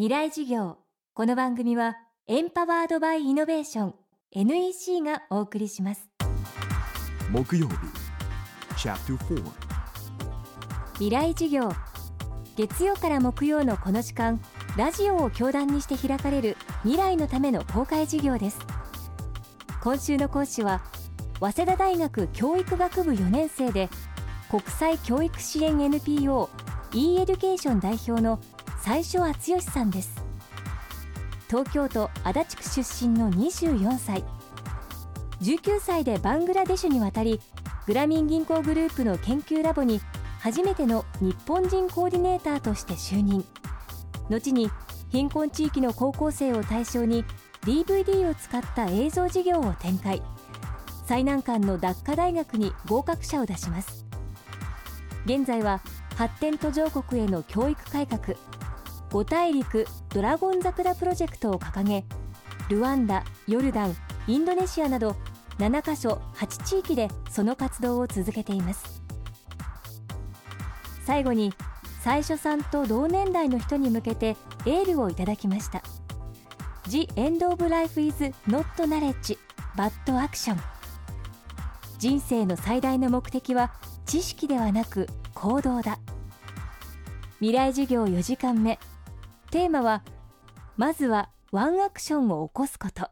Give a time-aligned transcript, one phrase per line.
[0.00, 0.78] 未来事業。
[1.12, 3.94] この番組はエンパワードバイイノベーション
[4.32, 6.08] NEC がお送りします。
[7.30, 7.74] 木曜日
[8.78, 9.44] Chapter 4
[10.94, 11.70] 未来事業。
[12.56, 14.40] 月曜から木曜のこの時間
[14.74, 18.58] ラジオを教壇にして開かれる未来のための公開事業です。
[19.82, 20.80] 今週の講師は
[21.40, 23.90] 早稲田大学教育学部4年生で
[24.50, 26.48] 国際教育支援 NPO
[26.94, 28.40] e エデュケーション代表の
[28.82, 30.22] 最初敦義さんです。
[31.48, 34.24] 東京都足立区出身の24歳。
[35.42, 37.40] 19歳でバングラデシュに渡り
[37.86, 40.00] グラミン銀行グループの研究ラボに
[40.38, 43.44] 初めての日本人コーディネーターとして就任。
[44.30, 44.70] 後に
[45.10, 47.24] 貧困地域の高校生を対象に
[47.62, 50.22] DVD を使った映像授業を展開。
[51.04, 54.06] 最難関のダッカ大学に合格者を出します。
[55.26, 55.82] 現在は
[56.16, 58.36] 発展途上国への教育改革。
[59.12, 62.04] 五大陸ドラゴン桜プロジェクトを掲げ
[62.68, 63.96] ルワンダヨルダン
[64.28, 65.16] インドネシアなど
[65.58, 69.02] 7カ所8地域でその活動を続けています。
[71.04, 71.52] 最後に
[72.02, 75.82] 最初さんと同年代の人に向けてエールをいただきました。
[76.88, 79.36] The end of life is not knowledge
[79.76, 80.56] but action
[81.98, 83.72] 人生の最大の目的は
[84.06, 85.98] 知識ではなく行動だ。
[87.40, 88.78] 未来授業4時間目。
[89.50, 90.04] テーマは
[90.76, 93.10] まずはワンアクションを起こすこと。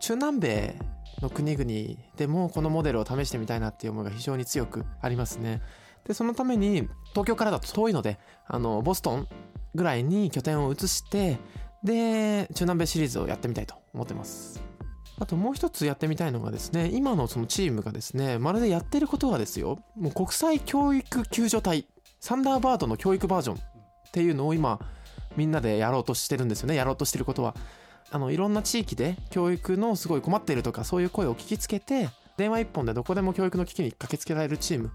[0.00, 0.76] 中南米
[1.22, 5.62] の国々でもこのモデルを試してみたいなっていう思いが非常に強くありますね。
[6.04, 9.26] でそのために東京からだと遠いのであのボストン
[9.74, 11.38] ぐらいに拠点を移して
[11.82, 14.62] で中南米シリーズをやってみたいと思ってます。
[15.18, 19.78] あともう一つやってみたいのがですね今のそのチームがですねまるでやってることがですよ。
[19.96, 21.86] もう国際教育救助隊
[22.20, 23.75] サンダーバードの教育バージョン
[24.16, 24.80] っていうのを今
[25.36, 26.74] みんなでやろうとしてるんですよね。
[26.74, 27.54] やろうとしてることは。
[28.10, 34.92] あのいろんな地域で教育のすごい困っているとかそういう声を聞きつけて電話一本でどこでも教育の危機に駆けつけられるチーム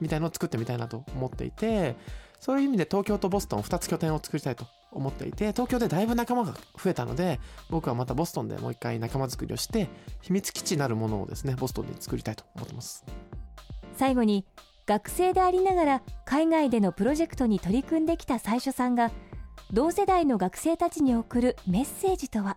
[0.00, 1.94] みたいのを作ってみたいなと思っていて
[2.40, 7.38] そういう意味で東京とボストン2つ拠点を作りたいと思っていて東京でだいぶ仲間が増えたので
[7.70, 9.88] 僕はまたボストンでもう一回仲間作りをして
[10.20, 13.04] 秘密基地なるものをですねボストンに作りたいと思ってます。
[13.94, 14.44] 最後に
[14.88, 19.10] 学生でありながら海外でのプロジェクトに取り組んできた最初さんが
[19.70, 22.56] 同世代の学生たちに送るメッセージとは？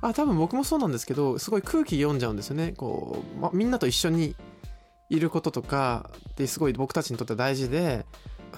[0.00, 2.72] あ多分僕もそうなんですけどすごい空気読んじゃうんですよね。
[2.72, 4.34] こう、ま、みんなと一緒に
[5.10, 8.06] いることとかってすごい僕たちにとって大事で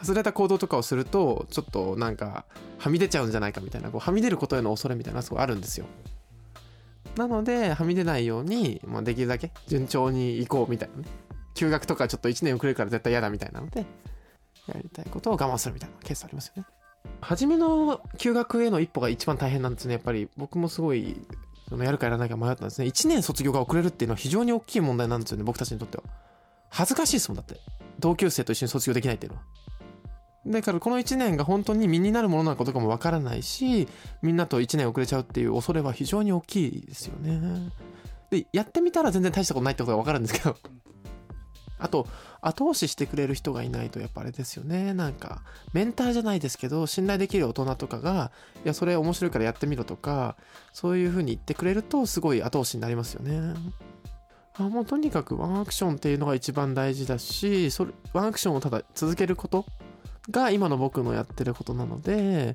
[0.01, 2.45] 外れた行動とかをするとちょっとなんか
[2.79, 5.87] はみ出ちゃうんじゃないかみたいなこうはみ出ることへの恐れみたいなすごいあるんですよ。
[7.17, 11.09] なのではみ出ないように、まあ、できるだけ順調に行こうみたいなね。
[11.57, 13.85] 休学とかちょっと1年遅れるから絶対嫌だみたいなので
[14.69, 16.65] やりたいことを我慢するみたいなケースありますよね。
[17.21, 19.95] 初めの休学への一歩が一番大変なんですね。
[19.95, 21.21] やっぱり僕もすごい
[21.69, 22.87] そのやるかやらないか迷ったんですね。
[22.87, 25.45] 1年卒業が遅れるっていうのは非常に大きい問題なんですよね。
[25.45, 26.05] 僕たちにとっては。
[26.69, 27.61] 恥ずかしいですもんだって。
[27.99, 29.45] 同級生と一緒に卒業できないっていうのは。
[30.47, 33.89] だからこの1年が本当に身になるものなのかどうかもわからないし
[34.23, 37.73] みんなと1年遅れちゃうっていう恐れは非常に大きいですよね。
[38.31, 40.57] でやってみたら全然大したことないってことがわかるんですけど。
[41.79, 42.07] あと
[42.41, 44.95] 後押ししてくれる人がいないとやっぱあれですよね。
[44.95, 45.43] なんか
[45.73, 48.31] メンターじゃないですけど信頼できる大人とかが
[48.65, 50.37] いやそれ面白いからやってみろとか
[50.73, 53.55] そういう風に言ってくれるとすごい後押しになりますよね。
[54.59, 59.67] あもうとにかくワンアクションっていうのが一番大事だしそれワンアクションをただ続けること
[60.31, 62.55] が今の僕のやってることなので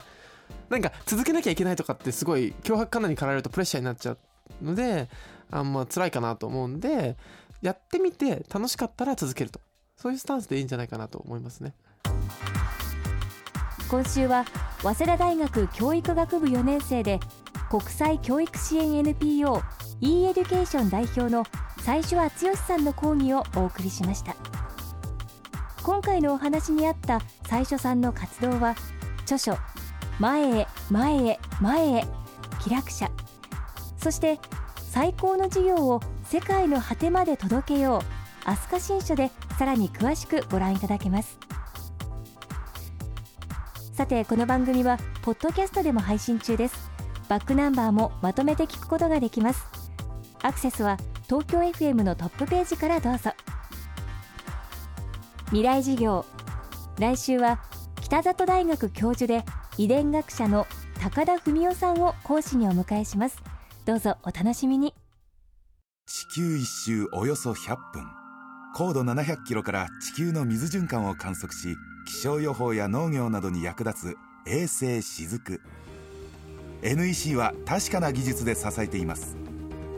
[0.70, 4.18] なんか続けなきゃいけないとかってすごい脅迫観念に駆られるとプレッシャーになっちゃう
[4.64, 5.10] ので
[5.52, 7.18] あんま辛いかなと思うんで
[7.62, 9.60] やってみて楽しかったら続けると。
[9.98, 11.76] そういうスタンスでいいんじゃないかなと思いますね。
[13.88, 14.46] 今週は
[14.82, 17.20] 早稲田大学教育学部4年生で
[17.70, 19.62] 国際教育支援 NPO
[20.00, 21.46] e エデュケーション代表の
[21.82, 24.36] 最初は剛さんの講義をお送りしました。
[25.84, 28.76] 今回のお話にあった税所さんの活動は
[29.24, 29.58] 著書
[30.20, 32.06] 前へ前へ前へ
[32.64, 33.08] 木楽舎。
[33.98, 34.40] そして
[34.78, 36.02] 最高の授業を
[36.32, 38.02] 世界の果てまで届けよ
[38.46, 38.50] う。
[38.50, 41.38] 飛鳥新社でさらに詳しくご覧いただけます。
[43.92, 46.90] さてこの番組はポッドキャストでも配信中です。
[47.28, 49.66] バックナンバーもまとめて聞くことができます。
[50.42, 50.96] アクセスは
[51.26, 53.32] 東京 FM のトップページからどうぞ。
[55.48, 56.26] 未来事業。
[56.98, 57.60] 来週は
[58.00, 59.44] 北里大学教授で
[59.78, 60.66] 遺伝学者の
[61.02, 63.44] 高田文夫さんを講師にお迎えします。
[63.84, 64.94] どうぞお楽しみに。
[66.14, 68.06] 地球一周およそ100分。
[68.76, 75.62] 高度700キロから地球の水循環を観測し気象予報や農業などに役立つ衛星しずく。
[76.82, 79.38] NEC は確かな技術で支えています。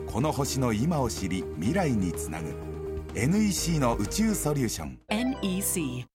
[0.06, 2.54] この星の今を知り未来につなぐ。
[3.16, 5.00] NEC の宇宙ソリューション。
[5.08, 6.06] NEC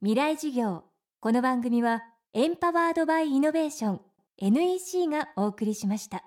[0.00, 0.84] 未来事業。
[1.18, 2.04] この番組は
[2.34, 4.00] エンパワードバイイノベーション。
[4.38, 6.24] NEC がお送りしました。